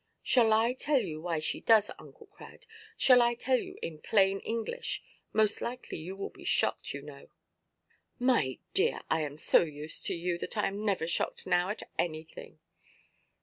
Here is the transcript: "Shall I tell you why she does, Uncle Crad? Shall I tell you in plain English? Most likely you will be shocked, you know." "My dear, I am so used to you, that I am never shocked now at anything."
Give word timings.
"Shall 0.23 0.51
I 0.51 0.73
tell 0.73 0.99
you 0.99 1.21
why 1.21 1.37
she 1.37 1.59
does, 1.61 1.91
Uncle 1.99 2.25
Crad? 2.25 2.65
Shall 2.97 3.21
I 3.21 3.35
tell 3.35 3.59
you 3.59 3.77
in 3.83 3.99
plain 4.01 4.39
English? 4.39 5.03
Most 5.31 5.61
likely 5.61 5.99
you 5.99 6.15
will 6.15 6.31
be 6.31 6.43
shocked, 6.43 6.91
you 6.91 7.03
know." 7.03 7.27
"My 8.17 8.57
dear, 8.73 9.01
I 9.11 9.21
am 9.21 9.37
so 9.37 9.61
used 9.61 10.07
to 10.07 10.15
you, 10.15 10.39
that 10.39 10.57
I 10.57 10.65
am 10.65 10.83
never 10.83 11.05
shocked 11.05 11.45
now 11.45 11.69
at 11.69 11.83
anything." 11.99 12.57